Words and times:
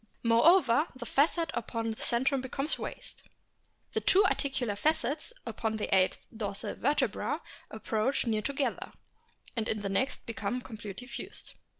Moreover, 0.23 0.87
the 0.95 1.05
facet 1.05 1.51
upon 1.53 1.91
the 1.91 1.95
centrum 2.01 2.41
becomes 2.41 2.79
raised. 2.79 3.21
The 3.93 4.01
two 4.01 4.25
articular 4.25 4.75
facets 4.75 5.31
upon 5.45 5.77
the 5.77 5.95
eighth 5.95 6.25
N 6.31 6.39
1 6.39 6.39
78 6.39 6.39
A 6.39 6.39
BOOK 6.39 6.39
OF 6.39 6.39
WHALES 6.39 6.39
dorsal 6.39 6.81
vertebra 7.37 7.41
approach 7.69 8.25
near 8.25 8.41
together, 8.41 8.93
and 9.55 9.67
in 9.69 9.81
the 9.81 9.89
next 9.89 10.25
become 10.25 10.59
completely 10.59 11.05
fused. 11.05 11.53